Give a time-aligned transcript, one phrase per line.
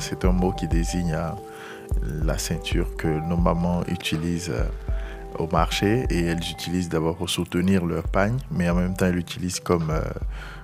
[0.00, 1.30] C'est un mot qui désigne euh,
[2.24, 4.64] la ceinture que nos mamans utilisent euh,
[5.38, 9.14] au marché et elles utilisent d'abord pour soutenir leur pagne, mais en même temps elles
[9.14, 10.02] l'utilisent comme euh,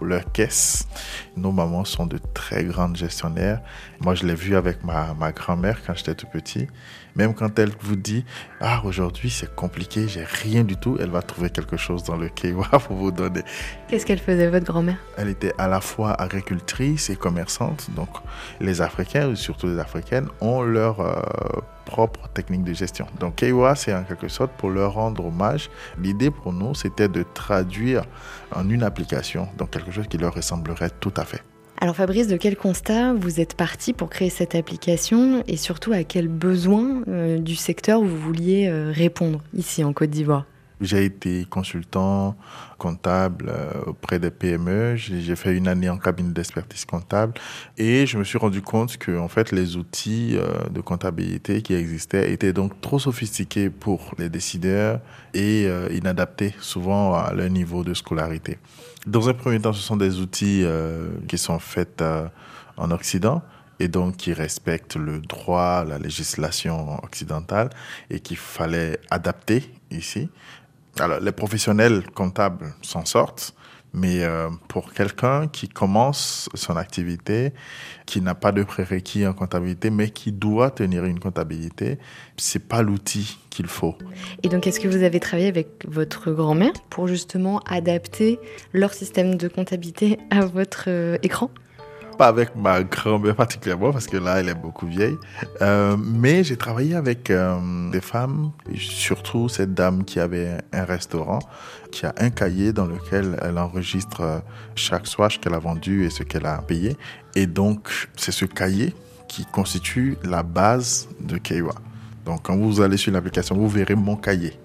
[0.01, 0.89] leur caisse.
[1.37, 3.61] Nos mamans sont de très grandes gestionnaires.
[4.01, 6.69] Moi, je l'ai vu avec ma, ma grand-mère quand j'étais tout petit.
[7.17, 8.27] Même quand elle vous dit
[8.61, 12.29] Ah, aujourd'hui c'est compliqué, j'ai rien du tout, elle va trouver quelque chose dans le
[12.29, 13.41] Kewa pour vous donner.
[13.89, 14.99] Qu'est-ce qu'elle faisait, votre grand-mère?
[15.17, 17.89] Elle était à la fois agricultrice et commerçante.
[17.97, 18.11] Donc,
[18.61, 21.15] les Africains, surtout les Africaines, ont leur euh,
[21.87, 23.07] propre technique de gestion.
[23.19, 25.71] Donc, Kewa, c'est en quelque sorte pour leur rendre hommage.
[25.99, 28.05] L'idée pour nous, c'était de traduire
[28.55, 31.43] en une application, donc quelque chose qui leur ressemblerait tout à fait.
[31.79, 36.05] Alors Fabrice, de quel constat vous êtes parti pour créer cette application et surtout à
[36.05, 40.47] quel besoin euh, du secteur vous vouliez euh, répondre ici en Côte d'Ivoire?
[40.81, 42.37] J'ai été consultant
[42.79, 44.97] comptable euh, auprès des PME.
[44.97, 47.35] J'ai fait une année en cabinet d'expertise comptable
[47.79, 51.75] et je me suis rendu compte que en fait les outils euh, de comptabilité qui
[51.75, 55.01] existaient étaient donc trop sophistiqués pour les décideurs
[55.33, 58.59] et euh, inadaptés souvent à leur niveau de scolarité.
[59.07, 60.65] Dans un premier temps, ce sont des outils
[61.29, 62.03] qui sont faits
[62.77, 63.41] en Occident
[63.79, 67.71] et donc qui respectent le droit, la législation occidentale
[68.11, 70.29] et qu'il fallait adapter ici.
[70.99, 73.55] Alors, les professionnels comptables s'en sortent,
[73.93, 77.53] mais euh, pour quelqu'un qui commence son activité,
[78.07, 81.99] qui n'a pas de prérequis en comptabilité, mais qui doit tenir une comptabilité,
[82.37, 83.97] c'est pas l'outil qu'il faut.
[84.43, 88.39] Et donc, est-ce que vous avez travaillé avec votre grand-mère pour justement adapter
[88.73, 91.51] leur système de comptabilité à votre euh, écran?
[92.17, 95.17] Pas avec ma grand-mère particulièrement, parce que là, elle est beaucoup vieille.
[95.63, 101.39] Euh, mais j'ai travaillé avec euh, des femmes, surtout cette dame qui avait un restaurant,
[101.93, 104.39] qui a un cahier dans lequel elle enregistre euh,
[104.75, 106.97] chaque swatch qu'elle a vendu et ce qu'elle a payé.
[107.35, 108.95] Et donc, c'est ce cahier
[109.29, 111.75] qui constitue la base de Keiwa.
[112.25, 114.59] Donc, quand vous allez sur l'application, vous verrez mon cahier.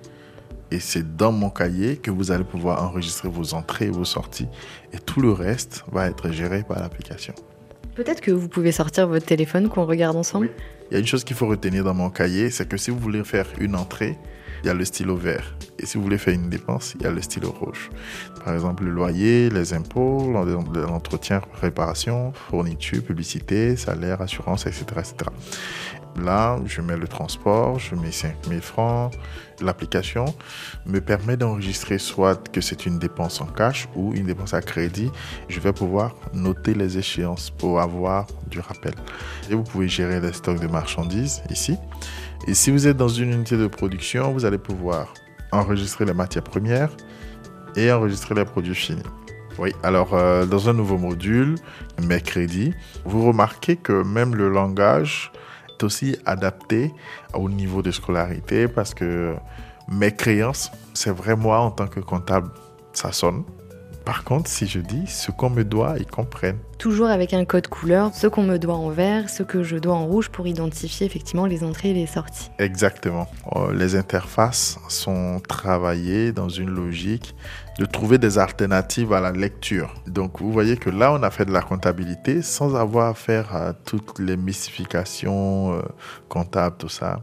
[0.72, 4.48] Et c'est dans mon cahier que vous allez pouvoir enregistrer vos entrées et vos sorties.
[4.94, 7.34] Et tout le reste va être géré par l'application.
[7.96, 10.50] Peut-être que vous pouvez sortir votre téléphone qu'on regarde ensemble.
[10.90, 13.00] Il y a une chose qu'il faut retenir dans mon cahier, c'est que si vous
[13.00, 14.18] voulez faire une entrée,
[14.64, 15.56] il y a le stylo vert.
[15.80, 17.90] Et si vous voulez faire une dépense, il y a le stylo rouge.
[18.44, 24.86] Par exemple, le loyer, les impôts, l'entretien, réparation, fourniture, publicité, salaire, assurance, etc.
[25.00, 25.14] etc.
[26.20, 29.14] Là, je mets le transport, je mets 5000 francs.
[29.62, 30.26] L'application
[30.86, 35.12] me permet d'enregistrer soit que c'est une dépense en cash ou une dépense à crédit.
[35.48, 38.94] Je vais pouvoir noter les échéances pour avoir du rappel.
[39.50, 41.78] Et vous pouvez gérer les stocks de marchandises ici.
[42.48, 45.14] Et si vous êtes dans une unité de production, vous allez pouvoir
[45.52, 46.90] enregistrer les matières premières
[47.76, 49.04] et enregistrer les produits finis.
[49.60, 51.56] Oui, alors euh, dans un nouveau module,
[52.02, 52.74] mes crédits,
[53.06, 55.32] vous remarquez que même le langage
[55.84, 56.94] aussi adapté
[57.34, 59.36] au niveau de scolarité parce que
[59.88, 62.50] mes créances, c'est vrai moi en tant que comptable,
[62.94, 63.44] ça sonne.
[64.06, 66.58] Par contre, si je dis ce qu'on me doit, ils comprennent.
[66.80, 69.94] Toujours avec un code couleur, ce qu'on me doit en vert, ce que je dois
[69.94, 72.50] en rouge pour identifier effectivement les entrées et les sorties.
[72.58, 73.28] Exactement.
[73.56, 77.36] Euh, les interfaces sont travaillées dans une logique
[77.78, 79.94] de trouver des alternatives à la lecture.
[80.08, 83.56] Donc vous voyez que là, on a fait de la comptabilité sans avoir à faire
[83.56, 85.82] à toutes les mystifications euh,
[86.28, 87.22] comptables, tout ça.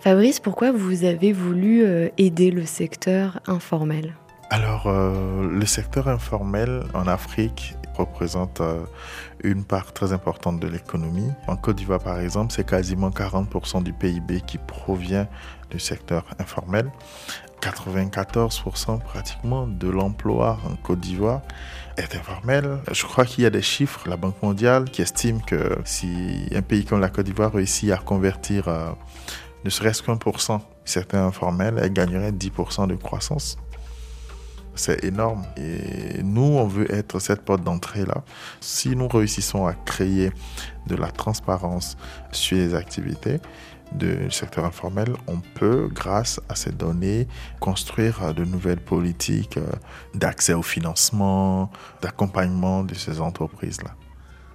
[0.00, 4.14] Fabrice, pourquoi vous avez voulu euh, aider le secteur informel?
[4.50, 8.84] Alors, euh, le secteur informel en Afrique représente euh,
[9.44, 11.30] une part très importante de l'économie.
[11.48, 15.28] En Côte d'Ivoire, par exemple, c'est quasiment 40% du PIB qui provient
[15.70, 16.90] du secteur informel.
[17.60, 21.42] 94% pratiquement de l'emploi en Côte d'Ivoire
[21.98, 22.78] est informel.
[22.90, 26.62] Je crois qu'il y a des chiffres, la Banque mondiale qui estime que si un
[26.62, 28.90] pays comme la Côte d'Ivoire réussit à convertir euh,
[29.64, 33.58] ne serait-ce qu'un pour cent secteur informel, elle gagnerait 10% de croissance
[34.78, 35.44] c'est énorme.
[35.56, 38.22] Et nous, on veut être cette porte d'entrée-là.
[38.60, 40.30] Si nous réussissons à créer
[40.86, 41.96] de la transparence
[42.32, 43.40] sur les activités
[43.92, 47.26] du secteur informel, on peut, grâce à ces données,
[47.58, 49.66] construire de nouvelles politiques euh,
[50.14, 51.70] d'accès au financement,
[52.02, 53.94] d'accompagnement de ces entreprises-là.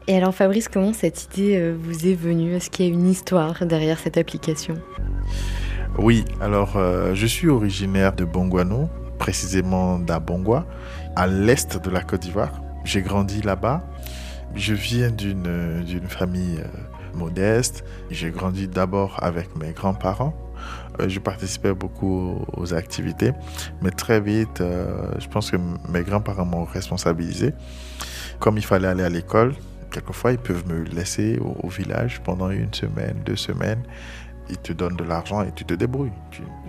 [0.08, 2.54] Et alors Fabrice, comment cette idée euh, vous est venue?
[2.54, 4.76] Est-ce qu'il y a une histoire derrière cette application?
[5.98, 8.90] Oui, alors euh, je suis originaire de Bongouano,
[9.24, 10.66] précisément d'Abongwa,
[11.16, 12.62] à l'est de la Côte d'Ivoire.
[12.84, 13.82] J'ai grandi là-bas.
[14.54, 17.86] Je viens d'une famille euh, modeste.
[18.12, 20.34] J'ai grandi d'abord avec mes grands-parents.
[21.00, 23.32] Euh, je participais beaucoup aux activités,
[23.82, 27.54] mais très vite, euh, je pense que mes grands-parents m'ont responsabilisé.
[28.40, 29.54] Comme il fallait aller à l'école,
[29.90, 33.84] quelquefois, ils peuvent me laisser au, village pendant une semaine, deux semaines.
[34.50, 36.12] Ils te donnent de l'argent et tu te débrouilles.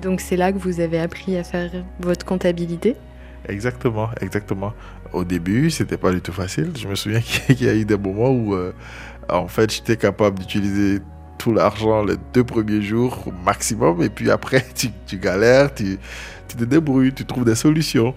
[0.00, 2.96] Donc c'est là que vous avez appris à faire votre comptabilité?
[3.48, 4.72] Exactement, exactement.
[5.12, 6.72] Au début, c'était pas du tout facile.
[6.76, 8.72] Je me souviens qu'il y a eu des moments où, euh,
[9.28, 11.00] en fait, j'étais capable d'utiliser
[11.38, 15.98] tout l'argent les deux premiers jours au maximum, et puis après, tu, tu galères, tu,
[16.48, 18.14] tu, te débrouilles, tu trouves des solutions.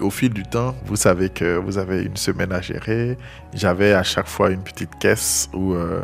[0.00, 3.18] au fil du temps, vous savez que vous avez une semaine à gérer.
[3.54, 6.00] J'avais à chaque fois une petite caisse où euh,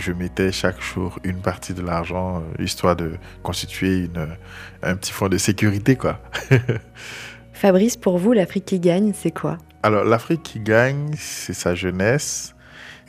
[0.00, 3.12] je mettais chaque jour une partie de l'argent, euh, histoire de
[3.42, 4.36] constituer une,
[4.82, 6.20] un petit fonds de sécurité, quoi.
[7.52, 9.58] Fabrice, pour vous, l'Afrique qui gagne, c'est quoi?
[9.82, 12.54] Alors, l'Afrique qui gagne, c'est sa jeunesse.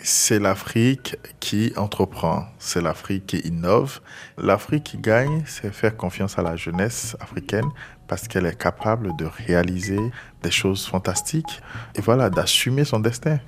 [0.04, 4.00] C'est l'Afrique qui entreprend, c'est l'Afrique qui innove.
[4.38, 7.70] L'Afrique qui gagne, c'est faire confiance à la jeunesse africaine
[8.08, 10.00] parce qu'elle est capable de réaliser
[10.42, 11.62] des choses fantastiques
[11.96, 13.40] et voilà, d'assumer son destin.